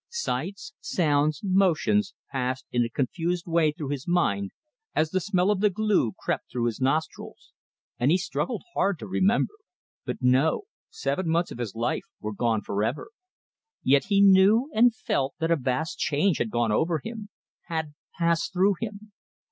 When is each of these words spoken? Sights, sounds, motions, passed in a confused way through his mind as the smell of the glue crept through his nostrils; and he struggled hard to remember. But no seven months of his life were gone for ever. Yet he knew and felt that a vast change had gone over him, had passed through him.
Sights, 0.09 0.73
sounds, 0.79 1.41
motions, 1.43 2.15
passed 2.31 2.65
in 2.71 2.83
a 2.83 2.89
confused 2.89 3.45
way 3.45 3.71
through 3.71 3.89
his 3.89 4.07
mind 4.07 4.49
as 4.95 5.11
the 5.11 5.19
smell 5.19 5.51
of 5.51 5.59
the 5.59 5.69
glue 5.69 6.13
crept 6.17 6.49
through 6.51 6.65
his 6.65 6.81
nostrils; 6.81 7.51
and 7.99 8.09
he 8.09 8.17
struggled 8.17 8.63
hard 8.73 8.97
to 8.97 9.05
remember. 9.05 9.53
But 10.05 10.17
no 10.19 10.63
seven 10.89 11.29
months 11.29 11.51
of 11.51 11.59
his 11.59 11.75
life 11.75 12.05
were 12.19 12.33
gone 12.33 12.61
for 12.63 12.83
ever. 12.83 13.09
Yet 13.83 14.05
he 14.05 14.21
knew 14.21 14.71
and 14.73 14.91
felt 14.95 15.35
that 15.39 15.51
a 15.51 15.55
vast 15.55 15.99
change 15.99 16.39
had 16.39 16.49
gone 16.49 16.71
over 16.71 16.97
him, 16.97 17.29
had 17.67 17.93
passed 18.17 18.51
through 18.51 18.77
him. 18.79 19.11